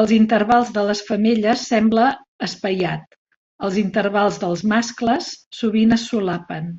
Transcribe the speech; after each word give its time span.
Els 0.00 0.14
intervals 0.16 0.72
de 0.78 0.84
les 0.88 1.02
femelles 1.10 1.62
sembla 1.74 2.08
espaiat; 2.48 3.16
els 3.70 3.80
intervals 3.86 4.44
dels 4.48 4.68
mascles 4.76 5.34
sovint 5.64 6.00
es 6.02 6.12
solapen. 6.14 6.78